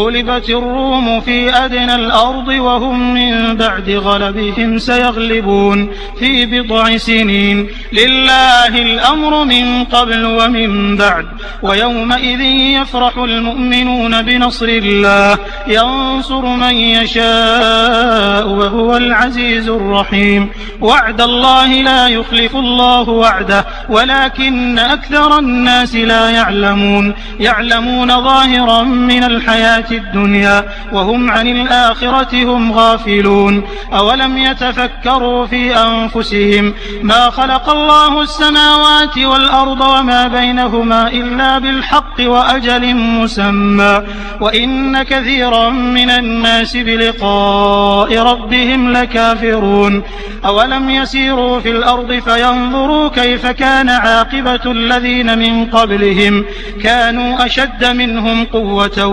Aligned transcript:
غلبت 0.00 0.50
الروم 0.50 1.20
في 1.20 1.56
أدنى 1.56 1.94
الأرض 1.94 2.48
وهم 2.48 3.14
من 3.14 3.56
بعد 3.56 3.90
غلبهم 3.90 4.78
سيغلبون 4.78 5.90
في 6.18 6.46
بضع 6.46 6.96
سنين. 6.96 7.68
لله 7.92 8.82
الأمر 8.82 9.44
من 9.44 9.84
قبل 9.84 10.24
ومن 10.24 10.96
بعد 10.96 11.26
ويومئذ 11.62 12.40
يفرح 12.80 13.16
المؤمنون 13.16 14.22
بنصر 14.22 14.66
الله. 14.68 15.38
ينصر 15.68 16.46
من 16.46 16.74
يشاء 16.74 18.48
وهو 18.48 18.96
العزيز 18.96 19.68
الرحيم. 19.68 20.48
وعد 20.80 21.20
الله 21.20 21.82
لا 21.82 22.08
يخلف 22.08 22.56
الله 22.56 23.08
وعده 23.08 23.66
ولكن 23.88 24.78
أكثر 24.78 25.38
الناس 25.38 25.94
لا 25.94 26.30
يعلمون. 26.30 27.14
يعلمون 27.40 28.08
ظاهرا 28.24 28.82
من 28.82 29.24
الحياة 29.24 29.89
الدنيا 29.92 30.64
وهم 30.92 31.30
عن 31.30 31.48
الآخرة 31.48 32.44
هم 32.44 32.72
غافلون 32.72 33.64
أولم 33.92 34.38
يتفكروا 34.38 35.46
في 35.46 35.76
أنفسهم 35.76 36.74
ما 37.02 37.30
خلق 37.30 37.70
الله 37.70 38.22
السماوات 38.22 39.18
والأرض 39.18 39.80
وما 39.80 40.28
بينهما 40.28 41.08
إلا 41.08 41.58
بالحق 41.58 42.20
وأجل 42.20 42.94
مسمى 42.94 44.02
وإن 44.40 45.02
كثيرا 45.02 45.70
من 45.70 46.10
الناس 46.10 46.76
بلقاء 46.76 48.18
ربهم 48.18 48.92
لكافرون 48.92 50.02
أولم 50.44 50.90
يسيروا 50.90 51.60
في 51.60 51.70
الأرض 51.70 52.12
فينظروا 52.12 53.08
كيف 53.08 53.46
كان 53.46 53.88
عاقبة 53.88 54.60
الذين 54.66 55.38
من 55.38 55.66
قبلهم 55.66 56.44
كانوا 56.82 57.46
أشد 57.46 57.84
منهم 57.84 58.44
قوة 58.44 59.04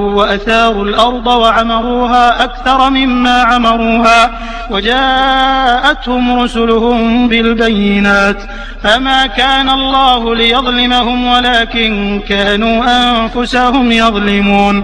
وأثاروا 0.58 0.86
الأرض 0.86 1.28
وعمروها 1.28 2.44
أكثر 2.44 2.90
مما 2.90 3.42
عمروها 3.42 4.32
وجاءتهم 4.70 6.40
رسلهم 6.40 7.28
بالبينات 7.28 8.38
فما 8.84 9.26
كان 9.26 9.70
الله 9.70 10.36
ليظلمهم 10.36 11.28
ولكن 11.28 12.22
كانوا 12.30 12.84
أنفسهم 12.88 13.92
يظلمون 13.92 14.84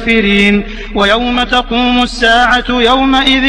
ويوم 0.95 1.43
تقوم 1.43 2.03
الساعة 2.03 2.69
يومئذ 2.69 3.43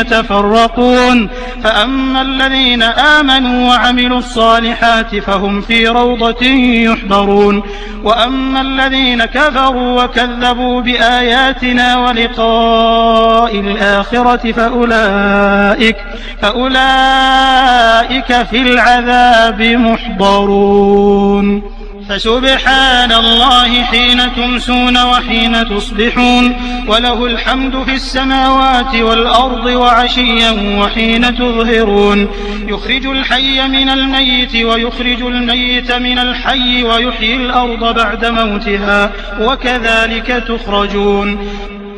يتفرقون. 0.00 1.28
فأما 1.64 2.22
الذين 2.22 2.82
آمنوا 2.82 3.68
وعملوا 3.68 4.18
الصالحات 4.18 5.16
فهم 5.16 5.60
في 5.60 5.88
روضة 5.88 6.46
يحضرون 6.46 7.62
وأما 8.04 8.60
الذين 8.60 9.24
كفروا 9.24 10.04
وكذبوا 10.04 10.80
بآياتنا 10.80 11.98
ولقاء 11.98 13.60
الآخرة 13.60 14.52
فأولئك 14.52 15.96
فأولئك 16.42 18.32
في 18.50 18.62
العذاب 18.62 19.62
محضرون. 19.62 21.62
فسبحان 22.08 23.12
الله 23.12 23.82
حين 23.82 24.34
تمسون 24.36 25.02
وحين 25.04 25.68
تصبحون 25.68 26.56
وله 26.88 27.26
الحمد 27.26 27.82
في 27.84 27.94
السماوات 27.94 28.94
والأرض 28.94 29.66
وعشيا 29.66 30.78
وحين 30.80 31.36
تظهرون 31.38 32.28
يخرج 32.68 33.06
الحي 33.06 33.68
من 33.68 33.88
الميت 33.88 34.56
ويخرج 34.56 35.22
الميت 35.22 35.92
من 35.92 36.18
الحي 36.18 36.82
ويحيي 36.82 37.36
الأرض 37.36 37.94
بعد 37.94 38.26
موتها 38.26 39.12
وكذلك 39.40 40.44
تخرجون 40.48 41.48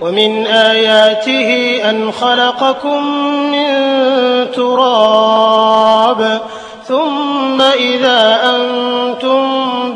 ومن 0.01 0.47
آياته 0.47 1.81
أن 1.91 2.13
خلقكم 2.13 3.07
من 3.53 3.67
تراب 4.55 6.41
ثم 6.89 7.63
إذا 7.63 8.46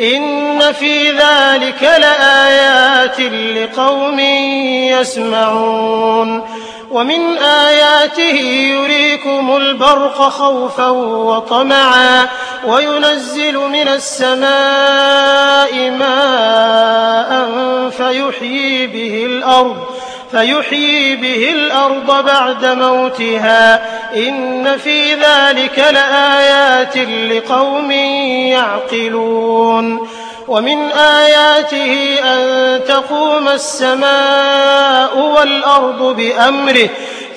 إن 0.00 0.72
في 0.72 1.10
ذلك 1.10 1.82
لآيات 1.82 3.20
لقوم 3.20 4.20
يسمعون. 4.90 6.60
ومن 6.90 7.38
آياته 7.38 8.36
يريكم 8.74 9.56
البرق 9.56 10.28
خوفا 10.28 10.88
وطمعا 10.88 12.28
وينزل 12.66 13.56
من 13.56 13.88
السماء 13.88 14.50
ماء 15.90 17.48
فيحيي 17.90 18.86
به 18.86 19.19
فيحيي 20.32 21.16
به 21.16 21.50
الأرض 21.52 22.24
بعد 22.24 22.66
موتها 22.66 23.82
إن 24.16 24.76
في 24.76 25.14
ذلك 25.14 25.78
لآيات 25.78 26.96
لقوم 27.32 27.90
يعقلون 28.50 30.08
ومن 30.48 30.90
آياته 30.92 32.18
أن 32.24 32.80
تقوم 32.84 33.48
السماء 33.48 35.18
والأرض 35.18 36.16
بأمره 36.16 36.88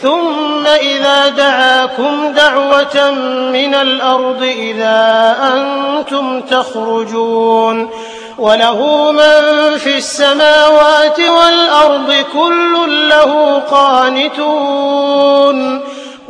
ثم 0.02 0.68
إذا 0.68 1.30
دعاكم 1.30 2.34
دعوة 2.36 3.12
من 3.52 3.74
الأرض 3.76 4.44
إذا 4.44 5.36
أنتم 5.54 6.42
تخرجون 6.42 7.90
وله 8.38 9.12
من 9.12 9.78
في 9.78 9.98
السماوات 9.98 11.20
والأرض 11.20 12.14
كل 12.34 13.10
له 13.10 13.60
قانتون 13.72 15.14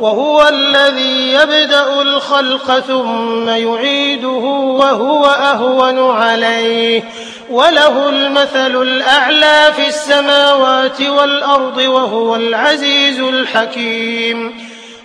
وهو 0.00 0.48
الذي 0.48 1.32
يبدأ 1.32 2.02
الخلق 2.02 2.78
ثم 2.78 3.48
يعيده 3.48 4.44
وهو 4.78 5.26
أهون 5.26 6.10
عليه 6.16 7.04
وله 7.50 8.08
المثل 8.08 8.82
الأعلى 8.82 9.72
في 9.76 9.88
السماوات 9.88 11.00
والأرض 11.00 11.76
وهو 11.76 12.36
العزيز 12.36 13.20
الحكيم 13.20 14.64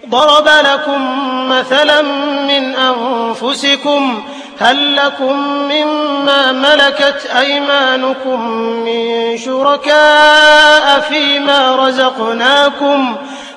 ضرب 0.10 0.50
لكم 0.74 1.02
مثلا 1.50 2.02
من 2.48 2.76
أنفسكم 2.76 4.24
هل 4.60 4.96
لكم 4.96 5.36
مما 5.72 6.52
ملكت 6.52 7.30
أيمانكم 7.40 8.50
من 8.60 9.38
شركاء 9.38 11.00
فيما 11.00 11.76
رزقناكم 11.76 13.16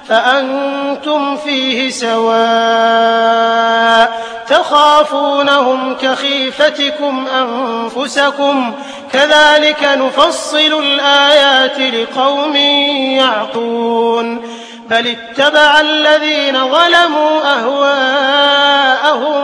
فأنتم 0.08 1.36
فيه 1.36 1.90
سواء 1.90 3.32
تخافونهم 4.48 5.94
كخيفتكم 5.94 7.26
أنفسكم 7.26 8.72
كذلك 9.12 9.88
نفصل 9.96 10.82
الآيات 10.84 11.78
لقوم 11.78 12.56
يعقون 13.16 14.51
بل 14.92 15.06
اتبع 15.06 15.80
الذين 15.80 16.68
ظلموا 16.68 17.58
أهواءهم 17.58 19.38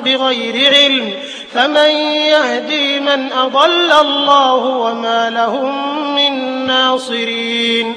بغير 0.00 0.74
علم 0.74 1.14
فمن 1.52 1.90
يهدي 2.08 3.00
من 3.00 3.32
أضل 3.32 3.92
الله 3.92 4.54
وما 4.54 5.30
لهم 5.30 6.14
من 6.14 6.66
ناصرين 6.66 7.96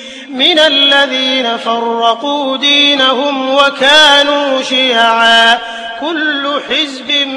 من 0.33 0.59
الذين 0.59 1.57
فرقوا 1.57 2.57
دينهم 2.57 3.55
وكانوا 3.55 4.61
شيعا. 4.61 5.59
كل 6.01 6.59
حزب 6.69 7.27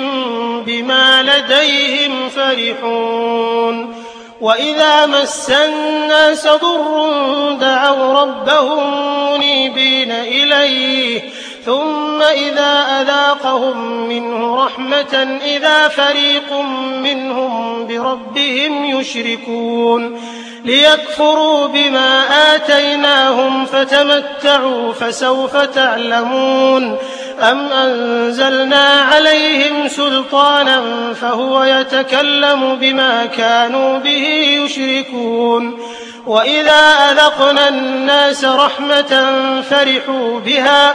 بما 0.66 1.22
لديهم 1.22 2.28
فرحون. 2.28 4.04
وإذا 4.40 5.06
مس 5.06 5.50
الناس 5.50 6.46
ضر 6.46 7.56
دعوا 7.60 8.20
ربهم 8.20 9.04
منيبين 9.34 10.12
إليه. 10.12 11.22
ثم 11.64 12.22
إذا 12.22 13.00
أذاقهم 13.00 14.08
منه 14.08 14.64
رحمة 14.64 15.38
إذا 15.44 15.88
فريق 15.88 16.52
منهم 17.02 17.86
بربهم 17.86 18.84
يشركون 18.84 20.20
ليكفروا 20.64 21.66
بما 21.66 22.24
آتيناهم 22.54 23.66
فتمتعوا 23.66 24.92
فسوف 24.92 25.56
تعلمون 25.56 26.98
أم 27.40 27.72
أنزلنا 27.72 29.00
عليهم 29.12 29.88
سلطانا 29.88 30.82
فهو 31.20 31.64
يتكلم 31.64 32.76
بما 32.76 33.26
كانوا 33.26 33.98
به 33.98 34.26
يشركون 34.64 35.78
وإذا 36.26 37.10
أذقنا 37.10 37.68
الناس 37.68 38.44
رحمة 38.44 39.32
فرحوا 39.70 40.40
بها 40.40 40.94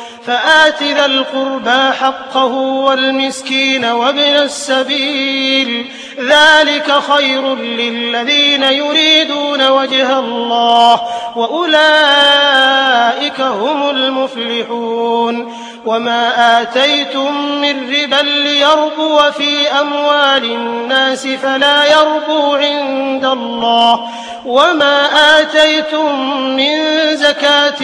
فآت 0.25 0.83
ذا 0.83 1.05
القربى 1.05 1.93
حقه 1.99 2.53
والمسكين 2.55 3.85
وابن 3.85 4.19
السبيل. 4.19 5.91
ذلك 6.19 6.93
خير 7.13 7.55
للذين 7.55 8.63
يريدون 8.63 9.67
وجه 9.67 10.19
الله 10.19 11.01
وأولئك 11.35 13.41
هم 13.41 13.89
المفلحون. 13.89 15.53
وما 15.85 16.61
آتيتم 16.61 17.61
من 17.61 17.93
ربا 17.93 18.21
ليربو 18.29 19.19
في 19.31 19.67
أموال 19.67 20.43
الناس 20.43 21.27
فلا 21.27 21.85
يربو 21.85 22.55
عند 22.55 23.25
الله 23.25 23.99
وما 24.45 25.05
آتيتم 25.39 26.31
من 26.55 26.75
زكاة 27.15 27.79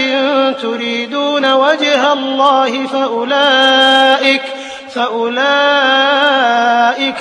تريدون 0.51 1.53
وجه 1.53 2.13
الله 2.13 2.87
فأولئك 2.87 4.41
فأولئك 4.95 6.03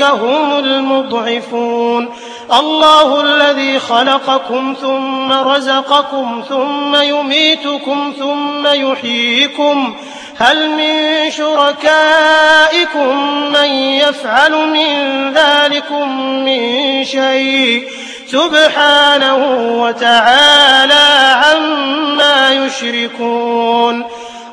هم 0.02 0.58
المضعفون 0.58 2.08
الله 2.52 3.20
الذي 3.20 3.78
خلقكم 3.78 4.74
ثم 4.80 5.32
رزقكم 5.32 6.42
ثم 6.48 6.96
يميتكم 7.02 8.12
ثم 8.18 8.66
يحييكم 8.66 9.96
هل 10.38 10.70
من 10.70 11.30
شركائكم 11.30 13.18
من 13.52 13.70
يفعل 13.72 14.52
من 14.52 15.32
ذلكم 15.32 16.20
من 16.44 17.04
شيء؟ 17.04 17.88
سبحانه 18.26 19.36
وتعالى 19.82 21.34
عما 21.44 22.66
يشركون. 22.66 24.04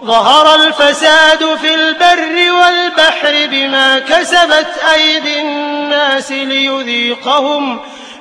ظهر 0.05 0.55
الفساد 0.55 1.55
في 1.61 1.75
البر 1.75 2.51
والبحر 2.51 3.47
بما 3.51 3.99
كسبت 3.99 4.67
أيدي 4.93 5.41
الناس 5.41 6.31
ليذيقهم 6.31 7.79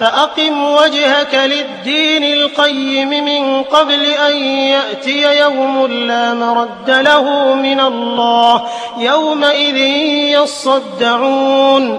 فأقم 0.00 0.74
وجهك 0.74 1.34
للدين 1.34 2.24
القيم 2.24 3.08
من 3.24 3.62
قبل 3.62 4.04
أن 4.04 4.36
يأتي 4.46 5.40
يوم 5.40 5.86
لا 5.86 6.34
مرد 6.34 6.90
له 6.90 7.54
من 7.54 7.80
الله 7.80 8.62
يومئذ 8.98 9.76
يصدعون 10.40 11.98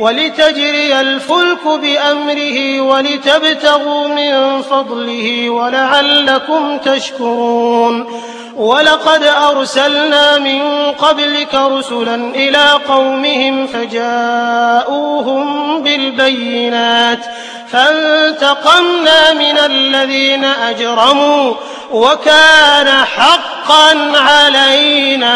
ولتجري 0.00 1.00
الفلك 1.00 1.66
بأمره 1.66 2.80
ولتبتغوا 2.80 4.08
من 4.08 4.62
فضله 4.62 5.50
ولعلكم 5.50 6.78
تشكرون. 6.78 8.20
ولقد 8.56 9.22
أرسلنا 9.22 10.38
من 10.38 10.90
قبلك 10.90 11.54
رسلا 11.54 12.14
إلى 12.14 12.70
قومهم 12.88 13.66
فجاءوهم 13.66 15.46
بالبينات. 15.82 17.26
فانتقمنا 17.72 19.32
من 19.32 19.58
الذين 19.58 20.44
أجرموا 20.44 21.54
وكان 21.90 23.04
حقا 23.04 24.12
علينا 24.16 25.32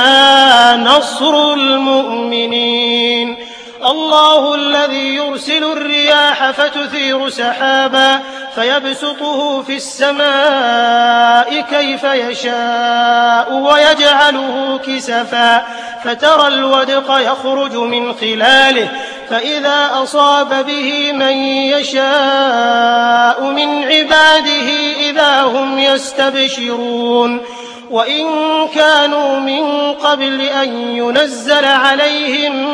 نصر 0.76 1.52
المؤمنين. 1.52 3.36
الله 3.90 4.54
الذي 4.54 5.14
يرسل 5.14 5.64
الرياح 5.64 6.50
فتثير 6.50 7.28
سحابا 7.28 8.20
فيبسطه 8.54 9.62
في 9.62 9.76
السماء 9.76 11.60
كيف 11.60 12.04
يشاء 12.04 13.52
ويجعله 13.52 14.80
كسفا 14.86 15.64
فترى 16.04 16.48
الودق 16.48 17.18
يخرج 17.18 17.76
من 17.76 18.12
خلاله 18.12 18.88
فإذا 19.30 19.90
أصاب 19.92 20.66
به 20.66 21.12
من 21.12 21.36
يشاء 21.44 23.42
من 23.42 23.84
عباده 23.84 24.70
إذا 25.10 25.42
هم 25.42 25.78
يستبشرون 25.78 27.40
وإن 27.90 28.28
كانوا 28.74 29.38
من 29.38 29.92
قبل 29.92 30.40
أن 30.40 30.96
ينزل 30.96 31.64
عليهم 31.64 32.73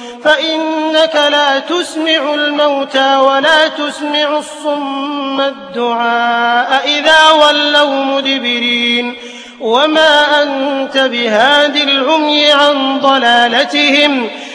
فإنك 0.23 1.15
لا 1.15 1.59
تسمع 1.59 2.33
الموتى 2.33 3.15
ولا 3.15 3.67
تسمع 3.67 4.37
الصم 4.37 5.41
الدعاء 5.41 6.81
إذا 6.85 7.31
ولوا 7.31 8.03
مدبرين. 8.03 9.17
وما 9.59 10.43
أنت 10.43 10.97
بهاد 10.97 11.75
العمي 11.75 12.51
عن 12.51 12.99
ضلالتهم. 12.99 14.29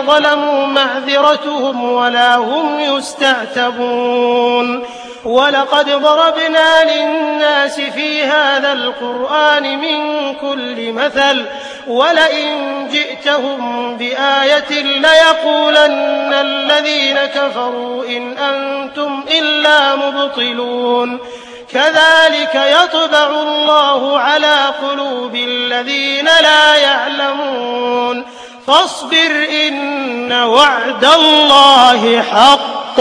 ظلموا 0.00 0.66
معذرتهم 0.66 1.92
ولا 1.92 2.36
هم 2.36 2.80
يستعتبون. 2.80 4.84
ولقد 5.24 5.90
ضربنا 5.90 6.84
للناس 6.84 7.80
في 7.80 8.22
هذا 8.22 8.72
القرآن 8.72 9.78
من 9.78 10.34
كل 10.34 10.92
مثل 10.92 11.44
ولئن 11.86 12.88
جئتهم 12.92 13.96
بآية 13.96 14.82
ليقولن 14.82 16.32
الذين 16.32 17.18
كفروا 17.18 18.04
إن 18.04 18.38
أنتم 18.38 19.24
إلا 19.38 19.96
مبطلون. 19.96 21.18
كذلك 21.72 22.54
يطبع 22.54 23.26
الله 23.26 24.18
على 24.18 24.56
قلوب 24.82 25.34
الذين 25.34 26.24
لا 26.24 26.76
يعلمون. 26.76 28.24
فاصبر 28.66 29.46
إن 29.68 30.32
وعد 30.32 31.04
الله 31.04 32.22
حق 32.22 33.00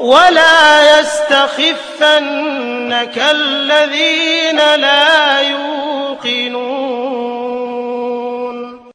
ولا 0.00 1.00
يستخفنك 1.00 3.18
الذين 3.18 4.56
لا 4.56 5.40
يؤمنون. 5.40 5.65